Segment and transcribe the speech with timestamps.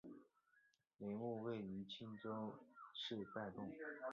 [0.97, 2.51] 陵墓位于庆州
[2.95, 3.71] 市拜洞。